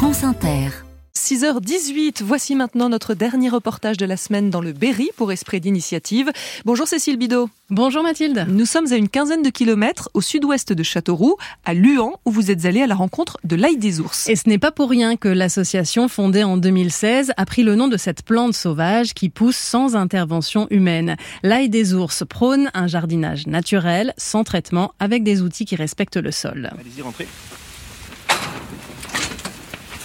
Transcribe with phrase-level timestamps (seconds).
[0.00, 0.70] France Inter.
[1.14, 6.32] 6h18, voici maintenant notre dernier reportage de la semaine dans le Berry pour Esprit d'initiative.
[6.64, 7.50] Bonjour Cécile Bidot.
[7.68, 8.46] Bonjour Mathilde.
[8.48, 11.36] Nous sommes à une quinzaine de kilomètres au sud-ouest de Châteauroux,
[11.66, 14.26] à Luan, où vous êtes allé à la rencontre de l'ail des ours.
[14.30, 17.86] Et ce n'est pas pour rien que l'association fondée en 2016 a pris le nom
[17.86, 21.16] de cette plante sauvage qui pousse sans intervention humaine.
[21.42, 26.30] L'ail des ours prône un jardinage naturel, sans traitement, avec des outils qui respectent le
[26.30, 26.70] sol.
[26.72, 27.28] Allez-y, rentrez.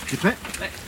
[0.07, 0.35] C'est prêt?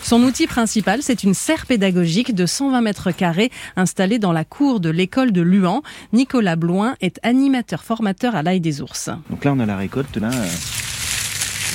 [0.04, 4.80] Son outil principal, c'est une serre pédagogique de 120 mètres carrés installée dans la cour
[4.80, 5.81] de l'école de Luan.
[6.13, 9.09] Nicolas Bloin est animateur formateur à l'ail des ours.
[9.30, 10.45] Donc là, on a la récolte, là, euh,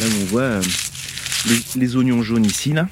[0.00, 0.62] là où on voit euh,
[1.46, 2.86] les, les oignons jaunes ici, là.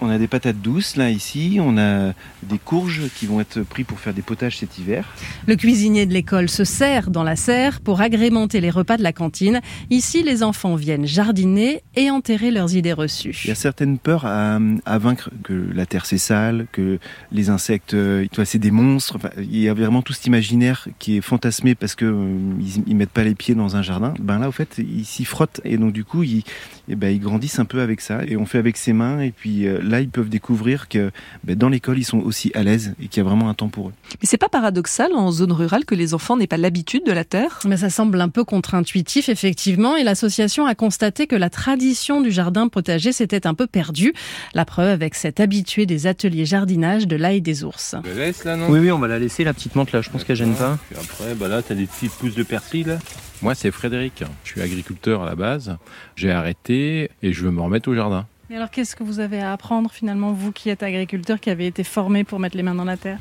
[0.00, 1.58] On a des patates douces, là, ici.
[1.60, 5.08] On a des courges qui vont être pris pour faire des potages cet hiver.
[5.46, 9.12] Le cuisinier de l'école se sert dans la serre pour agrémenter les repas de la
[9.12, 9.60] cantine.
[9.90, 13.40] Ici, les enfants viennent jardiner et enterrer leurs idées reçues.
[13.44, 16.98] Il y a certaines peurs à, à vaincre, que la terre c'est sale, que
[17.30, 19.16] les insectes, euh, tu vois, c'est des monstres.
[19.16, 22.82] Enfin, il y a vraiment tout cet imaginaire qui est fantasmé parce que euh, ils,
[22.86, 24.14] ils mettent pas les pieds dans un jardin.
[24.20, 26.44] Ben là, au fait, ils s'y frottent et donc du coup, ils,
[26.88, 29.30] eh ben, ils grandissent un peu avec ça et on fait avec ses mains et
[29.30, 31.10] puis euh, là, ils peuvent découvrir que
[31.44, 33.68] ben, dans l'école, ils sont aussi à l'aise et qu'il y a vraiment un temps
[33.68, 33.92] pour eux.
[34.12, 37.24] Mais c'est pas paradoxal en zone rurale que les enfants n'aient pas l'habitude de la
[37.24, 37.58] terre?
[37.66, 42.30] Mais ça semble un peu contre-intuitif, effectivement, et l'association a constaté que la tradition du
[42.30, 44.14] jardin potager s'était un peu perdue.
[44.54, 47.94] La preuve avec cet habitué des ateliers jardinage de l'ail des ours.
[47.98, 48.68] On la laisse là, non?
[48.68, 50.78] Oui, oui, on va la laisser, la petite menthe là, je pense qu'elle gêne pas.
[50.90, 52.86] Puis après, bah là, t'as des petites pousses de persil.
[52.86, 52.98] là.
[53.42, 54.22] Moi, c'est Frédéric.
[54.44, 55.76] Je suis agriculteur à la base.
[56.14, 58.26] J'ai arrêté et je veux me remettre au jardin.
[58.52, 61.66] Et alors, qu'est-ce que vous avez à apprendre finalement, vous qui êtes agriculteur, qui avez
[61.66, 63.16] été formé pour mettre les mains dans la terre?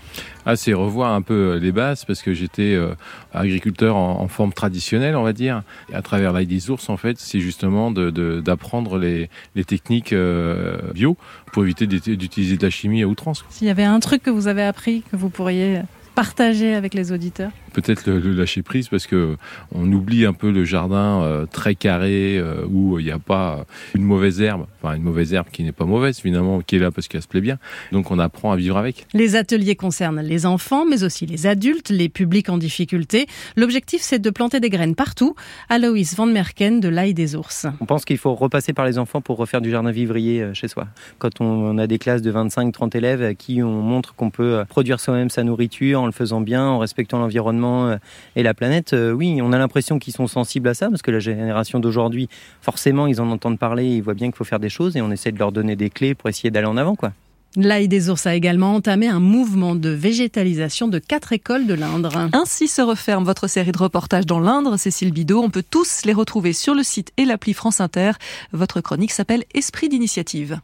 [0.46, 2.96] Ah, c'est revoir un peu les bases parce que j'étais euh,
[3.34, 5.64] agriculteur en, en forme traditionnelle, on va dire.
[5.90, 9.64] Et à travers l'ail des ours, en fait, c'est justement de- de- d'apprendre les, les
[9.64, 11.16] techniques euh, bio
[11.54, 13.46] pour éviter d'ut- d'utiliser de la chimie à outrance.
[13.52, 15.80] S'il y avait un truc que vous avez appris que vous pourriez
[16.22, 19.38] partager avec les auditeurs Peut-être le, le lâcher prise parce que
[19.74, 23.66] on oublie un peu le jardin euh, très carré euh, où il n'y a pas
[23.96, 26.92] une mauvaise herbe, enfin une mauvaise herbe qui n'est pas mauvaise finalement, qui est là
[26.92, 27.58] parce qu'elle se plaît bien.
[27.92, 29.08] Donc on apprend à vivre avec.
[29.16, 33.26] Les ateliers concernent les enfants, mais aussi les adultes, les publics en difficulté.
[33.56, 35.34] L'objectif, c'est de planter des graines partout.
[35.70, 37.66] Aloïs Van Merken de l'Ail des ours.
[37.80, 40.68] On pense qu'il faut repasser par les enfants pour refaire du jardin vivrier euh, chez
[40.68, 40.88] soi.
[41.18, 45.00] Quand on a des classes de 25-30 élèves à qui on montre qu'on peut produire
[45.00, 47.98] soi-même sa nourriture en le faisant bien, en respectant l'environnement euh,
[48.36, 51.12] et la planète, euh, oui, on a l'impression qu'ils sont sensibles à ça parce que
[51.12, 52.30] la génération d'aujourd'hui,
[52.62, 55.12] forcément, ils en entendent parler, ils voient bien qu'il faut faire des choses et on
[55.12, 57.14] essaie de leur donner des clés pour essayer d'aller en avant, quoi.
[57.58, 62.30] L'Ail des ours a également entamé un mouvement de végétalisation de quatre écoles de l'Indre.
[62.32, 65.44] Ainsi se referme votre série de reportages dans l'Indre, Cécile Bidot.
[65.44, 68.12] On peut tous les retrouver sur le site et l'appli France Inter.
[68.54, 70.62] Votre chronique s'appelle Esprit d'initiative.